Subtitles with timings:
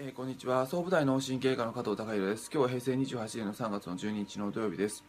[0.00, 0.64] えー、こんにちは。
[0.68, 2.48] 総武大脳神経科の加藤孝弘です。
[2.54, 5.02] 今日は平成28年の3月の12日の土曜日です、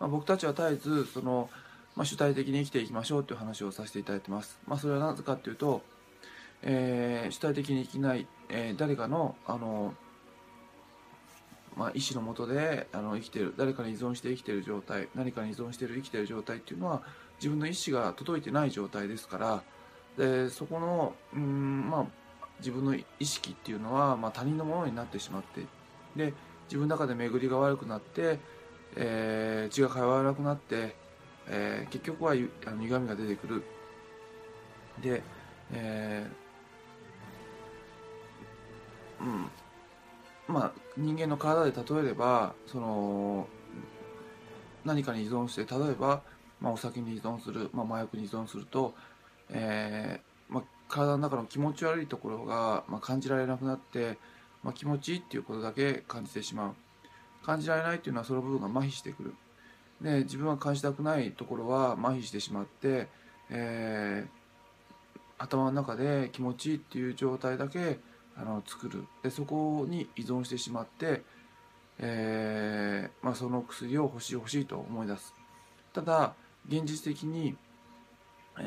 [0.00, 1.50] まあ、僕たちは絶えずその、
[1.94, 5.82] まあ、主体的に生きていきましょうという話をさせていただいてます、まあ、それはなぜかというと、
[6.62, 9.92] えー、主体的に生きない、えー、誰かのあの
[11.76, 17.02] まあ、意思のもとであの生きてる誰かに依存して生きてる状態何かに依存してる生きてる状態っていうのは
[17.38, 19.62] 自分の意思が届いてない状態ですから。
[20.16, 22.23] でそこのうんまあ
[22.58, 25.62] 自分の意識っていうのは、まあ、他人のものになってしまって
[26.16, 26.32] で
[26.66, 28.38] 自分の中で巡りが悪くなって、
[28.96, 30.96] えー、血が通わなくなって、
[31.48, 33.62] えー、結局はあの歪みが出てくる。
[35.02, 35.22] で、
[35.72, 39.50] えー、うん。
[40.46, 43.48] まあ人間の体で例えればその
[44.84, 46.22] 何かに依存して例えば、
[46.60, 48.94] まあ、お酒に依存する、まあ、麻薬に依存すると、
[49.50, 50.33] えー、
[50.88, 54.18] 体の中の気持ち悪いところが、まあ、感じられなくなって、
[54.62, 56.74] まあ、気持ちいいっていうことだけ感じてしまう。
[57.44, 59.34] 感じられないっていうのはその部分が麻痺してくる。
[60.00, 63.08] で自分が感じたくないところは麻痺してしまって、
[63.50, 67.98] えー、頭の中で気持ちいいっていう状態だけ
[68.36, 69.04] あの作る。
[69.22, 71.22] でそこに依存してしまって、
[71.98, 75.34] えーまあ、その薬を欲しい欲しいと思い出す。
[75.92, 76.34] ただ
[76.68, 77.56] 現実的に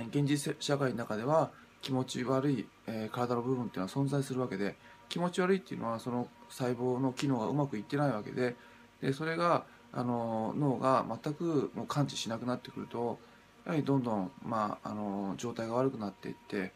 [0.09, 4.75] 現実社会の中では気持ち悪い、えー、体の部分っていうのは存在するわけで
[5.09, 8.55] 気持ち悪いっていうのはその細胞の機能がうまくいってないわけで
[9.01, 13.19] でそれがあの脳が全くもう感知しなくなってくると
[13.65, 16.71] やはりどんどん、まあ、あの状態が悪くなっていって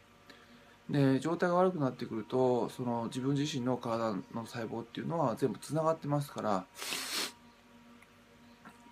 [0.90, 6.64] で状態が悪くなってくるとその自分自身の体の細胞っていうのは全部つながってますから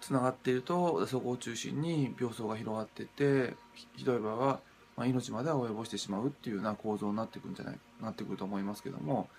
[0.00, 3.54] つながっているとそこを中心に病巣が広がっていって
[3.96, 4.60] ひどい場合は
[5.00, 9.30] まあ、命までは及ぼしてしまうっていうような構造になってくるんじゃないなってくると思いますけども。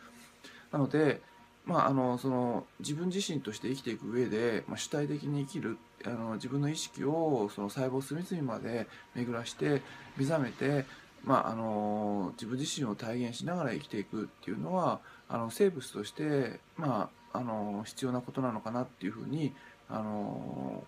[0.72, 1.22] なので、
[1.66, 9.84] まあ、あのその自分自身として生きていく上で、まあ、主体的に生きるあの自分の意識をその細胞隅々まで巡らして
[10.18, 10.88] 目覚めて、
[11.24, 15.00] まあ、あの自分自身を体現しながら生きていくっていうのは
[15.30, 19.54] あの生物として、まあ、あの必要なことなのかなっていうふうに
[19.90, 20.84] あの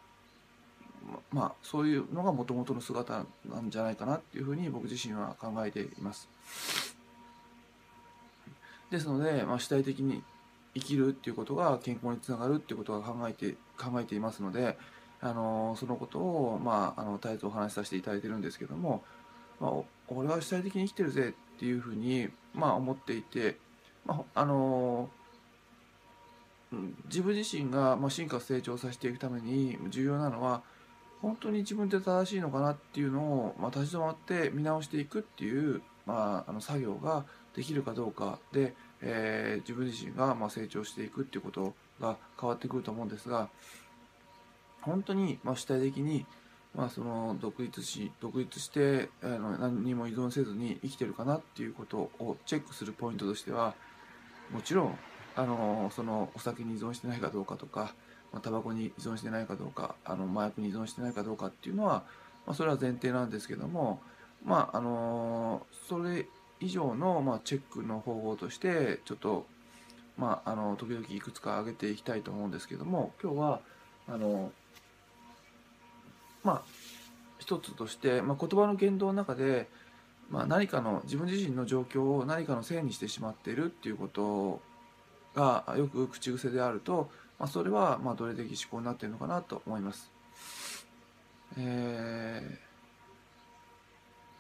[1.32, 6.30] まあ、そういうのがもともとの姿なんじゃないかなっていうふうに僕自身は考えています。
[8.90, 10.22] ですので、まあ、主体的に
[10.76, 14.78] 生きるっていうことが健康につながるっていうことは考えて考えていますので、
[15.22, 19.04] あのそのことを、まあ、あの絶えずお話しさせていただいてるんですけども、
[19.60, 19.72] まあ、
[20.10, 23.58] 俺は主体的に生きてるぜっていうふうに、まあ、思っていて、
[24.06, 25.10] まあ、あの
[27.06, 30.62] 自分自身が、まあ、進化成長させていくために重要なのは
[31.24, 37.24] 本当に自分で正しいのかなっていうのを、まあ、立ち止まって見直していくっていう、まあ、あの作業が
[37.56, 43.48] できるかどうかで、えー、自分自身がま成長していくっていうことが変わってくると思うんですが
[44.82, 46.26] 本当にま主体的に
[46.76, 53.76] まあ、その独立し独立してあの何にも依存せずに生きてるかなっていうことをチェックするポイントとしては
[54.52, 54.98] もちろん
[55.36, 57.94] あのそのお酒に依存してないかどうかとか
[58.34, 62.04] まあ、タバコに依存してないかどうかあの麻薬に依存してないかどうかっていうのは、
[62.46, 64.02] まあ、それは前提なんですけども
[64.44, 66.26] まああのそれ
[66.60, 69.46] 以上の、まあ、チェックの方法としてちょっと
[70.18, 73.60] まああの時々いくつか挙げていきたいと思うんですけども今日は
[74.08, 74.52] あの
[76.44, 76.62] まあ
[77.40, 79.68] 一つとして、まあ、言葉の言動の中で、
[80.30, 84.62] まあ、何かの自分自身の状況を何かのせいにしてしまっているっていうこと
[85.36, 90.12] がよく口癖であるとまあ、それはまあ奴隷的思考になっているのかなと思います。
[91.58, 92.60] え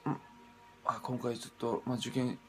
[0.06, 0.18] ー、うん
[0.86, 2.40] あ今回ちょっと、まあ、受験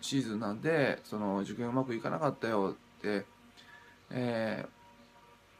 [0.00, 3.24] シーズンなんでその受験うまくいかなかったよって、
[4.10, 4.66] え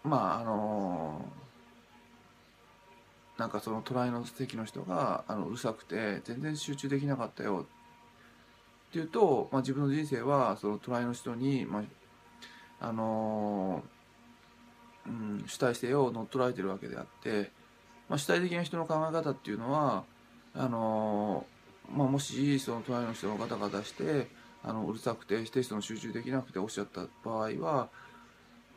[0.05, 7.67] ー、まああのー、なんかその隣の席の人があのうるさくて全然集中できなかったよ
[8.89, 11.85] っていうと、まあ、自分の人生はその隣の人に、ま
[12.81, 14.00] ああのー
[15.07, 17.51] うん、主体性を乗っ取られてるわけであって、
[18.09, 20.05] まあ、主体的な人の考え方っていうのは
[20.55, 21.47] あの
[21.95, 24.29] まあ、もしその隣の人がガタガタして
[24.63, 27.89] あのうるさくてテストの集中できなくておっしゃった場合は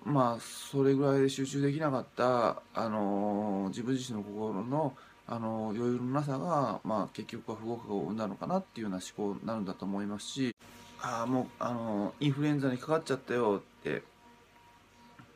[0.04, 4.94] まあそれぐらいで集中できなかったあの自分自身の心の
[5.26, 10.54] あの余裕のなさが、まあ、結局は不合格を生んだのかなっていうような思考になるんだと思いますし
[11.02, 14.04] ああもうあのインフルエンザにかかっちゃったよって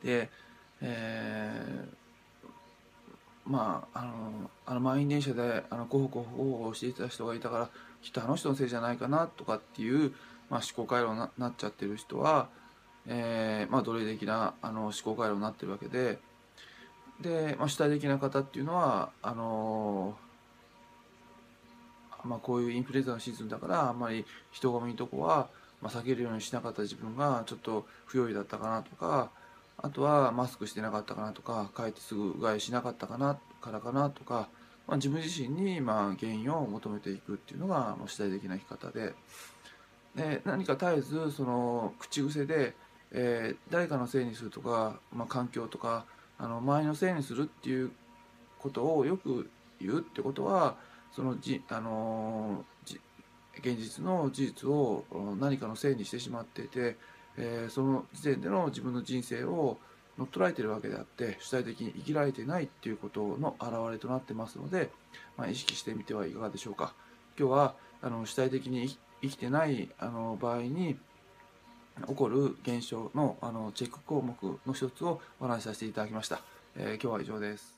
[0.04, 0.28] で
[0.80, 2.48] えー、
[3.46, 7.70] まああのあの満員電車であのごほごほごほしていた人がいたから
[8.02, 10.12] きっとあの人のせいじゃないかなとかっていう
[10.50, 12.48] まあ、思考回路にななっちゃってる人は、
[13.06, 16.18] えーまあ、奴隷的なあの思考回路になってるわけで
[17.20, 20.16] で、まあ、主体的な方っていうのはあの
[22.24, 25.48] まあ、こういうインフルエンザのシーズンだからあんまり人混みのとこは、
[25.80, 29.30] まあ、避けるようにしなかった自分がちょっと不用意だったかなとか
[29.80, 34.48] あとはマスクしてなかったかなとか帰ってすぐうがいしなかったかなからかなとか、
[34.86, 39.14] まあ、自分自身にまあ原因を求めていくっていうのが主体的な生き方で。
[40.16, 42.74] で何か絶えずその口癖で、
[43.12, 46.06] えー、誰かのせいにするとか、まあ、環境とか
[46.38, 47.92] あの周りのせいにするっていう
[48.58, 49.48] ことをよく
[49.80, 50.76] 言うってことは
[51.12, 52.64] そのじ、あの
[53.58, 55.04] 現実の事実を
[55.40, 56.96] 何かのせいにしてしまっていて、
[57.38, 59.78] えー、その時点での自分の人生を
[60.18, 64.90] 乗っ取られてるわけであって主体的に生きられてないっていうことの表れとなってますので、
[65.36, 66.92] まあ、意識してみてはいかがでしょうか。
[67.38, 70.98] 今日はあの主体的に生きてないあの場合に
[72.06, 76.40] 起こる現象のあのチェック項目の一つをお話しさせていただきました、
[76.76, 77.77] えー、今日は以上です。